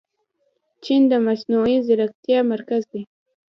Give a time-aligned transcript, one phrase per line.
[0.83, 3.01] چین د مصنوعي ځیرکتیا مرکز دی.